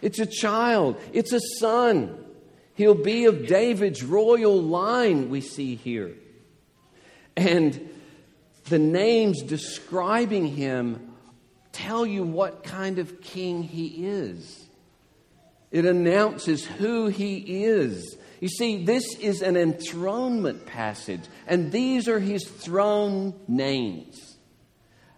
It's 0.01 0.19
a 0.19 0.25
child, 0.25 0.99
it's 1.13 1.33
a 1.33 1.39
son. 1.59 2.23
He'll 2.75 2.93
be 2.93 3.25
of 3.25 3.47
David's 3.47 4.03
royal 4.03 4.61
line, 4.61 5.29
we 5.29 5.41
see 5.41 5.75
here. 5.75 6.13
And 7.35 7.89
the 8.69 8.79
names 8.79 9.41
describing 9.41 10.47
him 10.47 11.06
tell 11.77 12.05
you 12.05 12.23
what 12.23 12.63
kind 12.63 12.97
of 12.97 13.21
king 13.21 13.61
he 13.61 14.07
is. 14.07 14.67
It 15.69 15.85
announces 15.85 16.65
who 16.65 17.07
he 17.07 17.63
is. 17.65 18.17
You 18.39 18.47
see, 18.47 18.83
this 18.83 19.15
is 19.15 19.41
an 19.41 19.55
enthronement 19.55 20.65
passage, 20.65 21.21
and 21.45 21.71
these 21.71 22.07
are 22.07 22.19
his 22.19 22.43
throne 22.45 23.33
names. 23.47 24.37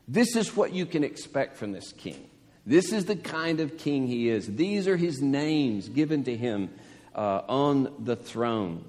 This 0.08 0.36
is 0.36 0.56
what 0.56 0.74
you 0.74 0.86
can 0.86 1.04
expect 1.04 1.58
from 1.58 1.72
this 1.72 1.94
king. 1.94 2.30
This 2.66 2.92
is 2.92 3.06
the 3.06 3.16
kind 3.16 3.60
of 3.60 3.78
king 3.78 4.08
he 4.08 4.30
is. 4.30 4.48
These 4.48 4.88
are 4.88 4.98
his 4.98 5.22
names 5.22 5.88
given 5.88 6.24
to 6.26 6.36
him 6.36 6.70
uh, 7.16 7.42
on 7.48 7.94
the 8.00 8.16
throne. 8.16 8.84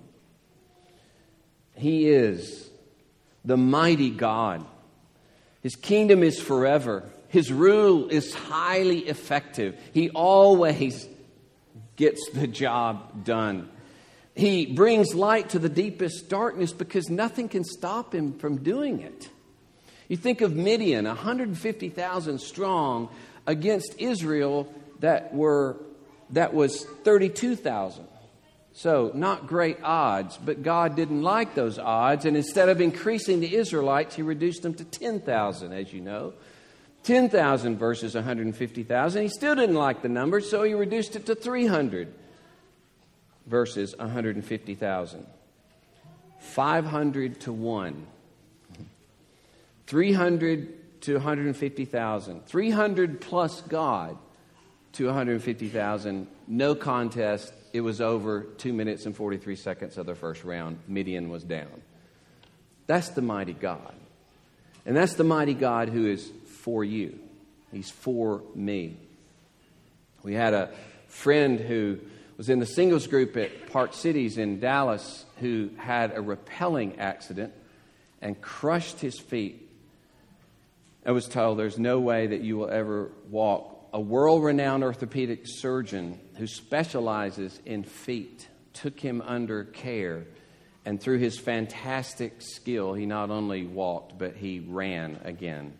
He 1.74 2.08
is 2.08 2.68
the 3.44 3.56
mighty 3.56 4.10
God. 4.10 4.64
His 5.62 5.76
kingdom 5.76 6.22
is 6.22 6.40
forever. 6.40 7.04
His 7.30 7.52
rule 7.52 8.08
is 8.08 8.34
highly 8.34 8.98
effective. 8.98 9.80
He 9.92 10.10
always 10.10 11.08
gets 11.96 12.28
the 12.30 12.46
job 12.46 13.24
done. 13.24 13.68
He 14.34 14.66
brings 14.66 15.14
light 15.14 15.50
to 15.50 15.58
the 15.58 15.68
deepest 15.68 16.28
darkness 16.28 16.72
because 16.72 17.08
nothing 17.08 17.48
can 17.48 17.62
stop 17.64 18.14
him 18.14 18.38
from 18.38 18.58
doing 18.58 19.00
it. 19.00 19.28
You 20.08 20.16
think 20.16 20.40
of 20.40 20.56
Midian, 20.56 21.04
150,000 21.04 22.40
strong, 22.40 23.08
against 23.46 23.94
Israel 23.98 24.72
that 24.98 25.32
were 25.32 25.76
that 26.30 26.52
was 26.52 26.84
32,000. 27.04 28.06
So, 28.72 29.10
not 29.14 29.46
great 29.46 29.78
odds, 29.82 30.36
but 30.36 30.62
God 30.62 30.96
didn't 30.96 31.22
like 31.22 31.54
those 31.54 31.78
odds, 31.78 32.24
and 32.24 32.36
instead 32.36 32.68
of 32.68 32.80
increasing 32.80 33.40
the 33.40 33.54
Israelites, 33.56 34.14
He 34.14 34.22
reduced 34.22 34.62
them 34.62 34.74
to 34.74 34.84
10,000, 34.84 35.72
as 35.72 35.92
you 35.92 36.00
know. 36.00 36.34
10,000 37.04 37.78
versus 37.78 38.14
150,000. 38.14 39.22
He 39.22 39.28
still 39.28 39.54
didn't 39.54 39.76
like 39.76 40.02
the 40.02 40.08
number, 40.08 40.40
so 40.40 40.62
he 40.62 40.74
reduced 40.74 41.16
it 41.16 41.26
to 41.26 41.34
300 41.34 42.12
versus 43.46 43.94
150,000. 43.96 45.26
500 46.40 47.40
to 47.40 47.52
1. 47.52 48.06
300 49.86 51.00
to 51.02 51.14
150,000. 51.14 52.46
300 52.46 53.20
plus 53.20 53.60
God 53.62 54.16
to 54.92 55.06
150,000. 55.06 56.26
No 56.46 56.74
contest. 56.74 57.52
It 57.72 57.80
was 57.80 58.00
over 58.00 58.42
two 58.42 58.72
minutes 58.72 59.06
and 59.06 59.16
43 59.16 59.56
seconds 59.56 59.98
of 59.98 60.06
the 60.06 60.14
first 60.14 60.44
round. 60.44 60.78
Midian 60.88 61.28
was 61.28 61.44
down. 61.44 61.82
That's 62.86 63.10
the 63.10 63.22
mighty 63.22 63.52
God. 63.52 63.94
And 64.86 64.96
that's 64.96 65.14
the 65.14 65.24
mighty 65.24 65.54
God 65.54 65.88
who 65.88 66.06
is 66.06 66.30
for 66.62 66.84
you. 66.84 67.18
He's 67.72 67.90
for 67.90 68.42
me. 68.54 68.96
We 70.22 70.34
had 70.34 70.54
a 70.54 70.70
friend 71.08 71.58
who 71.58 71.98
was 72.36 72.48
in 72.48 72.58
the 72.58 72.66
singles 72.66 73.06
group 73.06 73.36
at 73.36 73.70
Park 73.70 73.94
Cities 73.94 74.38
in 74.38 74.60
Dallas 74.60 75.24
who 75.40 75.70
had 75.76 76.12
a 76.12 76.20
rappelling 76.20 76.98
accident 76.98 77.52
and 78.22 78.40
crushed 78.40 79.00
his 79.00 79.18
feet. 79.18 79.68
I 81.04 81.12
was 81.12 81.26
told 81.26 81.58
there's 81.58 81.78
no 81.78 82.00
way 82.00 82.26
that 82.26 82.42
you 82.42 82.58
will 82.58 82.70
ever 82.70 83.10
walk. 83.30 83.88
A 83.92 84.00
world 84.00 84.44
renowned 84.44 84.84
orthopedic 84.84 85.42
surgeon 85.44 86.18
who 86.36 86.46
specializes 86.46 87.58
in 87.64 87.82
feet 87.82 88.48
took 88.72 89.00
him 89.00 89.22
under 89.26 89.64
care, 89.64 90.24
and 90.84 91.00
through 91.00 91.18
his 91.18 91.38
fantastic 91.38 92.40
skill, 92.40 92.94
he 92.94 93.06
not 93.06 93.30
only 93.30 93.64
walked, 93.64 94.18
but 94.18 94.36
he 94.36 94.60
ran 94.60 95.18
again. 95.24 95.72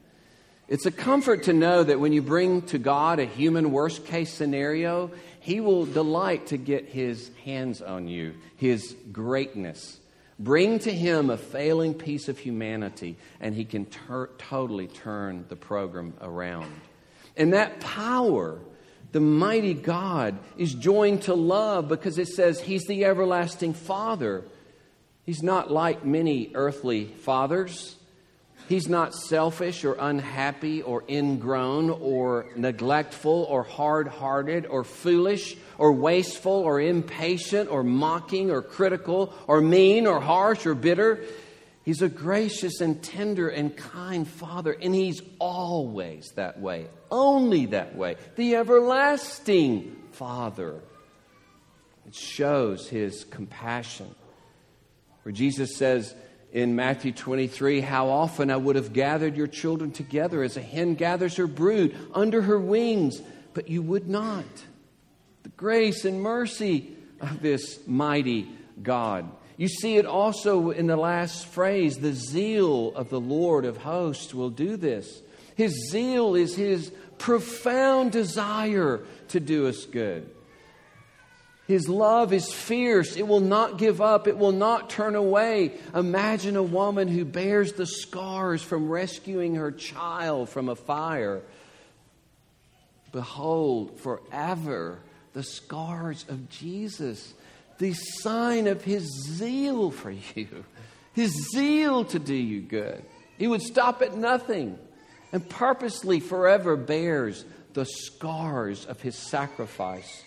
It's 0.71 0.87
a 0.87 0.93
comfort 0.93 1.43
to 1.43 1.53
know 1.53 1.83
that 1.83 1.99
when 1.99 2.13
you 2.13 2.23
bring 2.23 2.63
to 2.67 2.79
God 2.79 3.19
a 3.19 3.25
human 3.25 3.73
worst 3.73 4.07
case 4.07 4.33
scenario, 4.33 5.11
He 5.41 5.61
will 5.61 5.85
delight 5.85 6.47
to 6.47 6.57
get 6.57 6.87
His 6.87 7.29
hands 7.45 7.83
on 7.83 8.07
you, 8.07 8.35
His 8.57 8.95
greatness. 9.11 9.99
Bring 10.39 10.79
to 10.79 10.93
Him 10.93 11.29
a 11.29 11.37
failing 11.37 11.93
piece 11.93 12.29
of 12.29 12.39
humanity, 12.39 13.17
and 13.41 13.53
He 13.53 13.65
can 13.65 13.85
ter- 13.85 14.31
totally 14.39 14.87
turn 14.87 15.45
the 15.49 15.57
program 15.57 16.15
around. 16.21 16.73
And 17.37 17.53
that 17.53 17.81
power, 17.81 18.61
the 19.11 19.19
mighty 19.19 19.75
God, 19.75 20.39
is 20.57 20.73
joined 20.73 21.23
to 21.23 21.35
love 21.35 21.89
because 21.89 22.17
it 22.17 22.29
says 22.29 22.61
He's 22.61 22.85
the 22.85 23.05
everlasting 23.07 23.75
Father. 23.75 24.45
He's 25.27 25.43
not 25.43 25.69
like 25.69 26.05
many 26.05 26.53
earthly 26.55 27.07
fathers. 27.07 27.97
He's 28.71 28.89
not 28.89 29.17
selfish 29.17 29.85
or 29.85 29.97
unhappy 29.99 30.81
or 30.81 31.03
ingrown 31.09 31.91
or 31.91 32.47
neglectful 32.55 33.45
or 33.51 33.65
hard 33.65 34.07
hearted 34.07 34.65
or 34.65 34.85
foolish 34.85 35.57
or 35.77 35.91
wasteful 35.91 36.53
or 36.53 36.81
impatient 36.81 37.69
or 37.69 37.83
mocking 37.83 38.53
or 38.53 38.63
critical 38.63 39.35
or 39.49 39.61
mean 39.61 40.07
or 40.07 40.21
harsh 40.21 40.67
or 40.67 40.77
bitter. 40.77 41.25
He's 41.85 42.01
a 42.01 42.09
gracious 42.09 42.81
and 42.81 43.03
tender 43.03 43.49
and 43.49 43.77
kind 43.77 44.29
Father, 44.29 44.71
and 44.71 44.95
He's 44.95 45.21
always 45.41 46.31
that 46.37 46.61
way, 46.61 46.87
only 47.11 47.67
that 47.67 47.97
way. 47.97 48.19
The 48.37 48.55
everlasting 48.55 49.97
Father. 50.13 50.81
It 52.07 52.15
shows 52.15 52.89
His 52.89 53.25
compassion. 53.25 54.15
Where 55.25 55.33
Jesus 55.33 55.75
says, 55.77 56.15
in 56.53 56.75
Matthew 56.75 57.13
23 57.13 57.81
how 57.81 58.09
often 58.09 58.51
I 58.51 58.57
would 58.57 58.77
have 58.77 58.93
gathered 58.93 59.37
your 59.37 59.47
children 59.47 59.93
together 59.93 60.43
as 60.43 60.57
a 60.57 60.63
hen 60.63 60.95
gathers 60.95 61.37
her 61.37 61.47
brood 61.47 61.97
under 62.15 62.43
her 62.43 62.59
wings, 62.59 63.21
but 63.55 63.69
you 63.69 63.83
would 63.83 64.09
not. 64.09 64.45
The 65.43 65.51
grace 65.51 66.05
and 66.05 66.21
mercy 66.21 66.91
of 67.21 67.41
this 67.41 67.87
mighty 67.87 68.49
God. 68.83 69.31
You 69.57 69.69
see 69.69 69.99
it 69.99 70.07
also 70.07 70.71
in 70.71 70.87
the 70.87 70.97
last 70.97 71.47
phrase 71.47 71.99
the 71.99 72.15
zeal 72.15 72.95
of 72.95 73.11
the 73.11 73.21
Lord 73.21 73.65
of 73.65 73.77
hosts 73.77 74.35
will 74.35 74.51
do 74.51 74.77
this. 74.77 75.21
His 75.55 75.91
zeal 75.91 76.35
is 76.35 76.57
his 76.57 76.91
profound 77.19 78.13
desire 78.13 79.01
to 79.29 79.41
do 79.41 79.69
us 79.69 79.85
good. 79.85 80.31
His 81.71 81.89
love 81.89 82.33
is 82.33 82.53
fierce. 82.53 83.15
It 83.15 83.29
will 83.29 83.39
not 83.39 83.79
give 83.79 84.01
up. 84.01 84.27
It 84.27 84.37
will 84.37 84.51
not 84.51 84.91
turn 84.91 85.15
away. 85.15 85.71
Imagine 85.95 86.57
a 86.57 86.65
woman 86.65 87.07
who 87.07 87.25
bears 87.25 87.75
the 87.75 87.87
scars 87.87 88.61
from 88.61 88.89
rescuing 88.89 89.55
her 89.55 89.71
child 89.71 90.49
from 90.49 90.69
a 90.69 90.75
fire. 90.75 91.43
Behold, 93.13 94.01
forever 94.01 94.99
the 95.33 95.45
scars 95.45 96.25
of 96.29 96.51
Jesus, 96.51 97.35
the 97.79 97.93
sign 97.93 98.67
of 98.67 98.83
his 98.83 99.09
zeal 99.29 99.93
for 99.93 100.11
you, 100.11 100.65
his 101.13 101.31
zeal 101.53 102.05
to 102.07 102.19
do 102.19 102.35
you 102.35 102.63
good. 102.63 103.01
He 103.39 103.47
would 103.47 103.63
stop 103.63 104.03
at 104.03 104.17
nothing 104.17 104.77
and 105.31 105.49
purposely 105.49 106.19
forever 106.19 106.75
bears 106.75 107.45
the 107.75 107.85
scars 107.87 108.87
of 108.87 109.01
his 109.01 109.15
sacrifice 109.15 110.25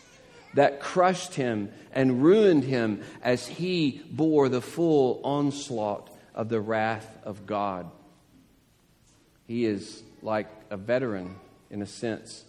that 0.54 0.80
crushed 0.80 1.36
him 1.36 1.72
and 1.92 2.24
ruined 2.24 2.64
him 2.64 3.02
as 3.22 3.48
he 3.48 4.02
bore 4.12 4.50
the 4.50 4.62
full 4.62 5.22
onslaught 5.24 6.10
of 6.34 6.50
the 6.50 6.62
wrath 6.62 7.18
of 7.24 7.46
God. 7.46 7.90
He 9.48 9.66
is 9.66 10.04
like 10.22 10.48
a 10.70 10.78
veteran, 10.78 11.36
in 11.70 11.82
a 11.82 11.88
sense, 11.88 12.44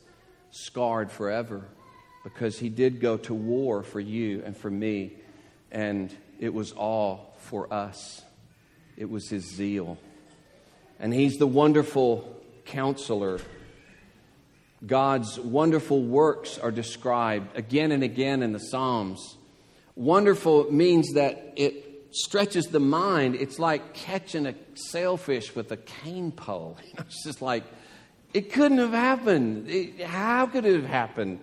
scarred 0.50 1.10
forever 1.10 1.64
because 2.22 2.58
he 2.58 2.68
did 2.68 3.00
go 3.00 3.16
to 3.18 3.34
war 3.34 3.82
for 3.82 4.00
you 4.00 4.42
and 4.44 4.56
for 4.56 4.70
me, 4.70 5.12
and 5.70 6.14
it 6.40 6.54
was 6.54 6.72
all 6.72 7.34
for 7.38 7.72
us. 7.72 8.22
It 8.96 9.10
was 9.10 9.28
his 9.28 9.44
zeal. 9.44 9.98
And 10.98 11.12
he's 11.12 11.38
the 11.38 11.46
wonderful 11.46 12.40
counselor 12.64 13.40
God's 14.86 15.38
wonderful 15.38 16.02
works 16.02 16.58
are 16.58 16.70
described 16.70 17.56
again 17.56 17.92
and 17.92 18.02
again 18.02 18.42
in 18.42 18.52
the 18.52 18.58
Psalms. 18.58 19.36
Wonderful 19.96 20.70
means 20.72 21.12
that 21.14 21.54
it 21.56 22.08
stretches 22.10 22.66
the 22.66 22.80
mind. 22.80 23.34
It's 23.34 23.58
like 23.58 23.94
catching 23.94 24.46
a 24.46 24.54
sailfish 24.74 25.54
with 25.54 25.72
a 25.72 25.76
cane 25.76 26.32
pole. 26.32 26.78
it's 26.98 27.24
just 27.24 27.40
like, 27.40 27.64
it 28.32 28.52
couldn't 28.52 28.78
have 28.78 28.92
happened. 28.92 29.68
It, 29.68 30.02
how 30.02 30.46
could 30.46 30.64
it 30.64 30.74
have 30.74 30.90
happened? 30.90 31.40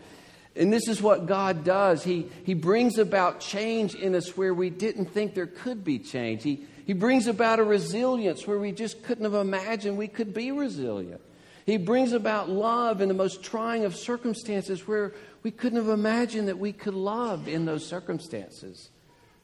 And 0.56 0.72
this 0.72 0.88
is 0.88 1.02
what 1.02 1.28
God 1.28 1.64
does. 1.64 2.04
He, 2.04 2.30
he 2.44 2.54
brings 2.54 2.98
about 2.98 3.40
change 3.40 3.96
in 3.96 4.16
us 4.16 4.36
where 4.36 4.54
we 4.54 4.70
didn't 4.70 5.06
think 5.06 5.34
there 5.34 5.48
could 5.48 5.84
be 5.84 5.98
change. 5.98 6.44
He, 6.44 6.66
he 6.86 6.94
brings 6.94 7.28
about 7.28 7.60
a 7.60 7.64
resilience 7.64 8.46
where 8.46 8.60
we 8.60 8.74
just 8.74 9.04
couldn't 9.04 9.24
have 9.24 9.34
imagined 9.34 9.98
we 9.98 10.10
could 10.10 10.34
be 10.34 10.52
resilient. 10.52 11.22
He 11.66 11.78
brings 11.78 12.12
about 12.14 12.50
love 12.50 13.02
in 13.02 13.08
the 13.08 13.14
most 13.14 13.44
trying 13.44 13.86
of 13.86 13.96
circumstances 13.96 14.88
where 14.88 15.14
we 15.44 15.52
couldn't 15.52 15.78
have 15.78 15.90
imagined 15.90 16.48
that 16.48 16.60
we 16.60 16.74
could 16.74 16.94
love 16.94 17.48
in 17.48 17.66
those 17.66 17.86
circumstances. 17.86 18.90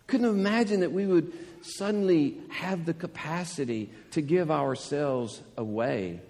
Couldn't 0.07 0.25
have 0.25 0.35
imagined 0.35 0.83
that 0.83 0.91
we 0.91 1.05
would 1.05 1.33
suddenly 1.61 2.37
have 2.49 2.85
the 2.85 2.93
capacity 2.93 3.89
to 4.11 4.21
give 4.21 4.49
ourselves 4.49 5.41
away. 5.57 6.21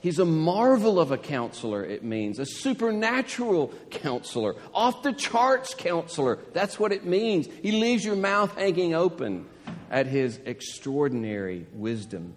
He's 0.00 0.18
a 0.18 0.26
marvel 0.26 1.00
of 1.00 1.12
a 1.12 1.16
counselor, 1.16 1.82
it 1.82 2.04
means, 2.04 2.38
a 2.38 2.44
supernatural 2.44 3.72
counselor, 3.90 4.54
off 4.74 5.02
the 5.02 5.14
charts 5.14 5.74
counselor. 5.74 6.38
That's 6.52 6.78
what 6.78 6.92
it 6.92 7.06
means. 7.06 7.48
He 7.62 7.72
leaves 7.72 8.04
your 8.04 8.16
mouth 8.16 8.54
hanging 8.54 8.94
open 8.94 9.46
at 9.90 10.06
his 10.06 10.38
extraordinary 10.44 11.66
wisdom. 11.72 12.34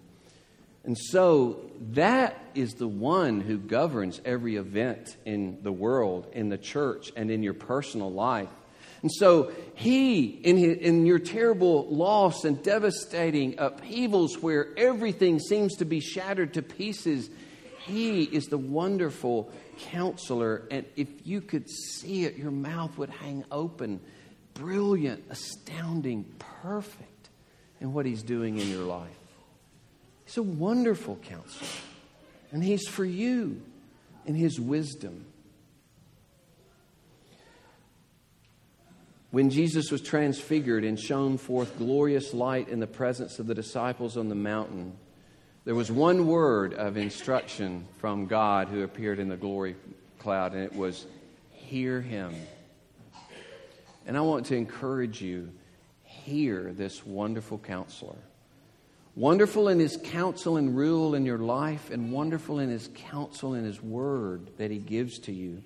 And 0.88 0.96
so 0.96 1.60
that 1.90 2.42
is 2.54 2.76
the 2.76 2.88
one 2.88 3.42
who 3.42 3.58
governs 3.58 4.22
every 4.24 4.56
event 4.56 5.18
in 5.26 5.58
the 5.60 5.70
world, 5.70 6.28
in 6.32 6.48
the 6.48 6.56
church, 6.56 7.12
and 7.14 7.30
in 7.30 7.42
your 7.42 7.52
personal 7.52 8.10
life. 8.10 8.48
And 9.02 9.12
so 9.12 9.52
he, 9.74 10.24
in, 10.24 10.56
his, 10.56 10.78
in 10.78 11.04
your 11.04 11.18
terrible 11.18 11.94
loss 11.94 12.46
and 12.46 12.62
devastating 12.62 13.56
upheavals 13.58 14.38
where 14.38 14.68
everything 14.78 15.40
seems 15.40 15.76
to 15.76 15.84
be 15.84 16.00
shattered 16.00 16.54
to 16.54 16.62
pieces, 16.62 17.28
he 17.80 18.22
is 18.22 18.46
the 18.46 18.56
wonderful 18.56 19.52
counselor. 19.90 20.66
And 20.70 20.86
if 20.96 21.08
you 21.26 21.42
could 21.42 21.68
see 21.68 22.24
it, 22.24 22.36
your 22.36 22.50
mouth 22.50 22.96
would 22.96 23.10
hang 23.10 23.44
open. 23.52 24.00
Brilliant, 24.54 25.22
astounding, 25.28 26.24
perfect 26.62 27.28
in 27.78 27.92
what 27.92 28.06
he's 28.06 28.22
doing 28.22 28.56
in 28.56 28.70
your 28.70 28.84
life. 28.84 29.10
He's 30.28 30.36
a 30.36 30.42
wonderful 30.42 31.16
counselor. 31.22 31.70
And 32.52 32.62
He's 32.62 32.86
for 32.86 33.04
you 33.04 33.62
in 34.26 34.34
His 34.34 34.60
wisdom. 34.60 35.24
When 39.30 39.48
Jesus 39.48 39.90
was 39.90 40.02
transfigured 40.02 40.84
and 40.84 41.00
shone 41.00 41.38
forth 41.38 41.78
glorious 41.78 42.34
light 42.34 42.68
in 42.68 42.78
the 42.78 42.86
presence 42.86 43.38
of 43.38 43.46
the 43.46 43.54
disciples 43.54 44.18
on 44.18 44.28
the 44.28 44.34
mountain, 44.34 44.98
there 45.64 45.74
was 45.74 45.90
one 45.90 46.26
word 46.26 46.74
of 46.74 46.98
instruction 46.98 47.88
from 47.96 48.26
God 48.26 48.68
who 48.68 48.82
appeared 48.82 49.20
in 49.20 49.30
the 49.30 49.36
glory 49.36 49.76
cloud, 50.18 50.52
and 50.52 50.62
it 50.62 50.74
was, 50.74 51.06
Hear 51.52 52.02
him. 52.02 52.34
And 54.06 54.14
I 54.14 54.20
want 54.20 54.44
to 54.46 54.56
encourage 54.56 55.22
you 55.22 55.50
hear 56.02 56.74
this 56.74 57.06
wonderful 57.06 57.56
counselor. 57.56 58.18
Wonderful 59.18 59.66
in 59.66 59.80
his 59.80 59.96
counsel 59.96 60.58
and 60.58 60.76
rule 60.76 61.16
in 61.16 61.26
your 61.26 61.38
life, 61.38 61.90
and 61.90 62.12
wonderful 62.12 62.60
in 62.60 62.70
his 62.70 62.88
counsel 62.94 63.54
and 63.54 63.66
his 63.66 63.82
word 63.82 64.48
that 64.58 64.70
he 64.70 64.78
gives 64.78 65.18
to 65.18 65.32
you. 65.32 65.60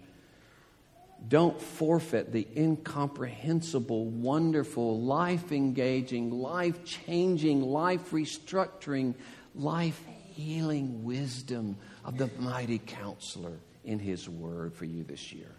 Don't 1.29 1.61
forfeit 1.61 2.33
the 2.33 2.49
incomprehensible, 2.57 4.07
wonderful, 4.07 5.03
life 5.03 5.53
engaging, 5.53 6.31
life 6.31 6.83
changing, 6.83 7.61
life 7.61 8.13
restructuring, 8.13 9.13
life 9.55 10.03
healing 10.33 11.05
wisdom 11.05 11.77
of 12.07 12.17
the 12.17 12.31
mighty 12.39 12.79
counselor 12.79 13.59
in 13.85 13.99
his 13.99 14.31
word 14.31 14.73
for 14.73 14.87
you 14.87 15.05
this 15.05 15.31
year. 15.31 15.53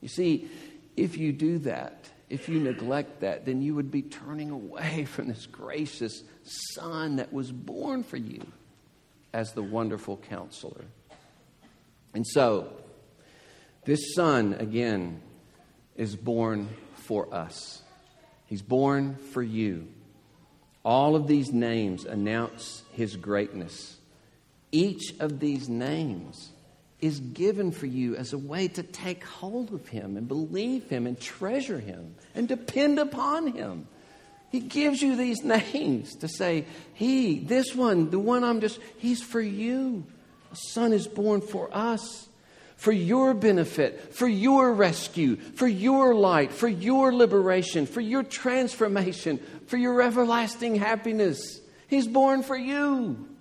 You 0.00 0.08
see, 0.08 0.50
if 0.96 1.16
you 1.16 1.32
do 1.32 1.58
that, 1.58 2.10
if 2.32 2.48
you 2.48 2.58
neglect 2.58 3.20
that, 3.20 3.44
then 3.44 3.60
you 3.60 3.74
would 3.74 3.90
be 3.90 4.00
turning 4.00 4.50
away 4.50 5.04
from 5.08 5.28
this 5.28 5.44
gracious 5.44 6.22
Son 6.44 7.16
that 7.16 7.30
was 7.30 7.52
born 7.52 8.02
for 8.02 8.16
you 8.16 8.40
as 9.34 9.52
the 9.52 9.62
wonderful 9.62 10.16
counselor. 10.16 10.86
And 12.14 12.26
so, 12.26 12.72
this 13.84 14.14
Son, 14.14 14.54
again, 14.54 15.20
is 15.94 16.16
born 16.16 16.70
for 16.94 17.32
us. 17.34 17.82
He's 18.46 18.62
born 18.62 19.16
for 19.32 19.42
you. 19.42 19.88
All 20.84 21.16
of 21.16 21.26
these 21.26 21.52
names 21.52 22.06
announce 22.06 22.82
His 22.92 23.14
greatness. 23.16 23.98
Each 24.72 25.14
of 25.20 25.38
these 25.38 25.68
names 25.68 26.51
is 27.02 27.18
given 27.18 27.72
for 27.72 27.86
you 27.86 28.14
as 28.14 28.32
a 28.32 28.38
way 28.38 28.68
to 28.68 28.82
take 28.82 29.24
hold 29.24 29.74
of 29.74 29.88
Him 29.88 30.16
and 30.16 30.28
believe 30.28 30.88
Him 30.88 31.06
and 31.06 31.20
treasure 31.20 31.80
Him 31.80 32.14
and 32.34 32.48
depend 32.48 32.98
upon 32.98 33.48
Him. 33.48 33.88
He 34.50 34.60
gives 34.60 35.02
you 35.02 35.16
these 35.16 35.42
names 35.44 36.14
to 36.16 36.28
say, 36.28 36.64
He, 36.94 37.40
this 37.40 37.74
one, 37.74 38.10
the 38.10 38.20
one 38.20 38.44
I'm 38.44 38.60
just, 38.60 38.78
He's 38.98 39.22
for 39.22 39.40
you. 39.40 40.04
A 40.52 40.56
son 40.56 40.92
is 40.92 41.08
born 41.08 41.40
for 41.40 41.68
us, 41.74 42.28
for 42.76 42.92
your 42.92 43.34
benefit, 43.34 44.14
for 44.14 44.28
your 44.28 44.72
rescue, 44.72 45.36
for 45.36 45.66
your 45.66 46.14
light, 46.14 46.52
for 46.52 46.68
your 46.68 47.12
liberation, 47.12 47.86
for 47.86 48.00
your 48.00 48.22
transformation, 48.22 49.40
for 49.66 49.76
your 49.76 50.02
everlasting 50.02 50.76
happiness. 50.76 51.60
He's 51.88 52.06
born 52.06 52.42
for 52.42 52.56
you. 52.56 53.31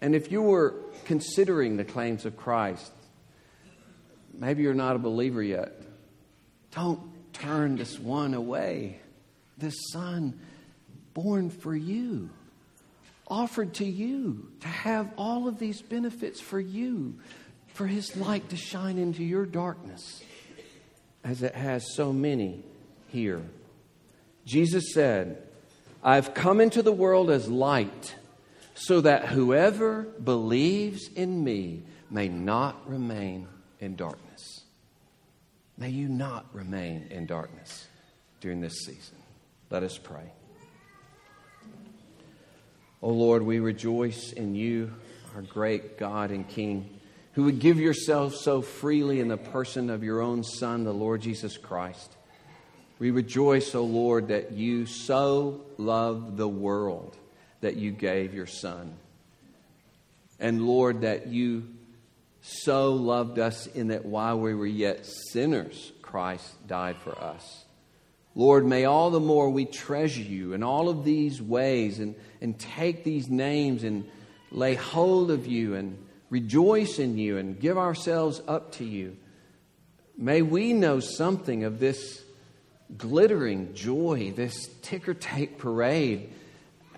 And 0.00 0.14
if 0.14 0.30
you 0.30 0.42
were 0.42 0.74
considering 1.04 1.76
the 1.76 1.84
claims 1.84 2.24
of 2.24 2.36
Christ, 2.36 2.92
maybe 4.32 4.62
you're 4.62 4.74
not 4.74 4.96
a 4.96 4.98
believer 4.98 5.42
yet. 5.42 5.72
Don't 6.70 7.00
turn 7.32 7.76
this 7.76 7.98
one 7.98 8.34
away. 8.34 9.00
This 9.56 9.74
son 9.92 10.38
born 11.14 11.50
for 11.50 11.74
you, 11.74 12.30
offered 13.26 13.74
to 13.74 13.84
you 13.84 14.52
to 14.60 14.68
have 14.68 15.10
all 15.16 15.48
of 15.48 15.58
these 15.58 15.82
benefits 15.82 16.40
for 16.40 16.60
you, 16.60 17.18
for 17.74 17.86
his 17.86 18.16
light 18.16 18.48
to 18.50 18.56
shine 18.56 18.98
into 18.98 19.24
your 19.24 19.46
darkness, 19.46 20.22
as 21.24 21.42
it 21.42 21.56
has 21.56 21.94
so 21.94 22.12
many 22.12 22.62
here. 23.08 23.42
Jesus 24.46 24.92
said, 24.94 25.42
I've 26.02 26.34
come 26.34 26.60
into 26.60 26.82
the 26.82 26.92
world 26.92 27.30
as 27.30 27.48
light 27.48 28.14
so 28.78 29.00
that 29.00 29.26
whoever 29.26 30.02
believes 30.02 31.08
in 31.08 31.42
me 31.42 31.82
may 32.10 32.28
not 32.28 32.88
remain 32.88 33.48
in 33.80 33.96
darkness. 33.96 34.62
May 35.76 35.90
you 35.90 36.08
not 36.08 36.46
remain 36.52 37.08
in 37.10 37.26
darkness 37.26 37.88
during 38.40 38.60
this 38.60 38.84
season. 38.84 39.16
Let 39.68 39.82
us 39.82 39.98
pray. 39.98 40.30
O 43.02 43.08
oh 43.08 43.12
Lord, 43.12 43.42
we 43.42 43.58
rejoice 43.58 44.32
in 44.32 44.54
you, 44.54 44.92
our 45.34 45.42
great 45.42 45.98
God 45.98 46.30
and 46.30 46.48
King, 46.48 47.00
who 47.32 47.44
would 47.44 47.58
give 47.58 47.80
yourself 47.80 48.36
so 48.36 48.62
freely 48.62 49.18
in 49.18 49.26
the 49.26 49.36
person 49.36 49.90
of 49.90 50.04
your 50.04 50.20
own 50.20 50.44
Son, 50.44 50.84
the 50.84 50.94
Lord 50.94 51.20
Jesus 51.20 51.56
Christ. 51.56 52.16
We 53.00 53.10
rejoice, 53.10 53.74
O 53.74 53.80
oh 53.80 53.84
Lord, 53.84 54.28
that 54.28 54.52
you 54.52 54.86
so 54.86 55.62
love 55.78 56.36
the 56.36 56.48
world 56.48 57.16
that 57.60 57.76
you 57.76 57.90
gave 57.90 58.34
your 58.34 58.46
Son. 58.46 58.94
And 60.38 60.66
Lord, 60.66 61.00
that 61.02 61.26
you 61.26 61.68
so 62.40 62.92
loved 62.92 63.38
us 63.38 63.66
in 63.66 63.88
that 63.88 64.04
while 64.04 64.38
we 64.38 64.54
were 64.54 64.66
yet 64.66 65.04
sinners, 65.04 65.92
Christ 66.02 66.66
died 66.66 66.96
for 66.98 67.18
us. 67.18 67.64
Lord, 68.34 68.64
may 68.64 68.84
all 68.84 69.10
the 69.10 69.20
more 69.20 69.50
we 69.50 69.64
treasure 69.64 70.22
you 70.22 70.52
in 70.52 70.62
all 70.62 70.88
of 70.88 71.04
these 71.04 71.42
ways 71.42 71.98
and, 71.98 72.14
and 72.40 72.58
take 72.58 73.02
these 73.02 73.28
names 73.28 73.82
and 73.82 74.08
lay 74.52 74.74
hold 74.74 75.30
of 75.30 75.46
you 75.46 75.74
and 75.74 75.98
rejoice 76.30 76.98
in 76.98 77.18
you 77.18 77.38
and 77.38 77.58
give 77.58 77.76
ourselves 77.76 78.40
up 78.46 78.72
to 78.72 78.84
you. 78.84 79.16
May 80.16 80.42
we 80.42 80.72
know 80.72 81.00
something 81.00 81.64
of 81.64 81.80
this 81.80 82.22
glittering 82.96 83.74
joy, 83.74 84.32
this 84.34 84.68
ticker 84.82 85.14
tape 85.14 85.58
parade 85.58 86.30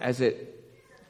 as 0.00 0.20
it 0.20 0.49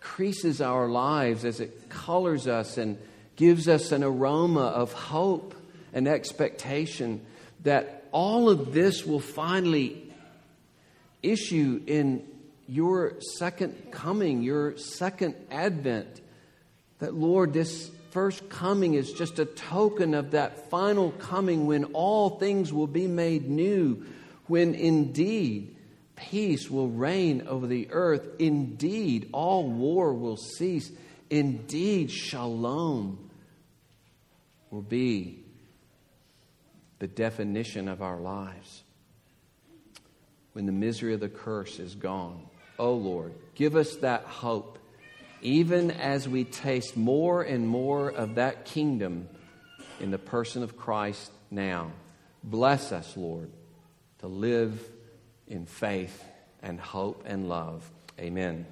creases 0.00 0.60
our 0.60 0.88
lives, 0.88 1.44
as 1.44 1.60
it 1.60 1.88
colors 1.88 2.46
us 2.46 2.78
and 2.78 2.98
gives 3.36 3.68
us 3.68 3.92
an 3.92 4.02
aroma 4.02 4.66
of 4.66 4.92
hope 4.92 5.54
and 5.92 6.06
expectation 6.08 7.20
that 7.62 8.04
all 8.12 8.48
of 8.48 8.72
this 8.72 9.06
will 9.06 9.20
finally 9.20 10.12
issue 11.22 11.82
in 11.86 12.26
your 12.68 13.20
second 13.36 13.90
coming, 13.90 14.42
your 14.42 14.76
second 14.76 15.34
advent. 15.50 16.20
That, 17.00 17.14
Lord, 17.14 17.52
this 17.52 17.90
first 18.10 18.48
coming 18.48 18.94
is 18.94 19.12
just 19.12 19.38
a 19.38 19.44
token 19.44 20.14
of 20.14 20.32
that 20.32 20.70
final 20.70 21.10
coming 21.12 21.66
when 21.66 21.84
all 21.84 22.30
things 22.30 22.72
will 22.72 22.86
be 22.86 23.06
made 23.06 23.48
new, 23.48 24.04
when 24.46 24.74
indeed 24.74 25.76
peace 26.20 26.70
will 26.70 26.88
reign 26.88 27.46
over 27.48 27.66
the 27.66 27.88
earth. 27.90 28.28
Indeed, 28.38 29.30
all 29.32 29.68
war 29.68 30.12
will 30.12 30.36
cease. 30.36 30.90
Indeed, 31.30 32.10
shalom 32.10 33.30
will 34.70 34.82
be 34.82 35.42
the 36.98 37.06
definition 37.06 37.88
of 37.88 38.02
our 38.02 38.18
lives. 38.18 38.82
When 40.52 40.66
the 40.66 40.72
misery 40.72 41.14
of 41.14 41.20
the 41.20 41.28
curse 41.28 41.78
is 41.78 41.94
gone, 41.94 42.42
oh 42.78 42.94
Lord, 42.94 43.32
give 43.54 43.76
us 43.76 43.96
that 43.96 44.24
hope, 44.24 44.78
even 45.40 45.90
as 45.90 46.28
we 46.28 46.44
taste 46.44 46.96
more 46.96 47.42
and 47.42 47.66
more 47.66 48.10
of 48.10 48.34
that 48.34 48.64
kingdom 48.64 49.28
in 50.00 50.10
the 50.10 50.18
person 50.18 50.62
of 50.62 50.76
Christ 50.76 51.30
now. 51.50 51.92
Bless 52.42 52.90
us, 52.90 53.16
Lord, 53.16 53.50
to 54.18 54.26
live 54.26 54.89
in 55.50 55.66
faith 55.66 56.24
and 56.62 56.80
hope 56.80 57.24
and 57.26 57.48
love. 57.48 57.90
Amen. 58.18 58.64